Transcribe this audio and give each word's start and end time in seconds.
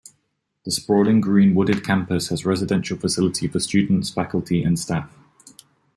The 0.65 0.71
sprawling 0.71 1.21
green 1.21 1.53
wooded 1.53 1.85
Campus 1.85 2.29
has 2.29 2.43
Residential 2.43 2.97
Facility 2.97 3.47
for 3.47 3.59
students, 3.59 4.09
faculty 4.09 4.63
and 4.63 4.79
staff. 4.79 5.15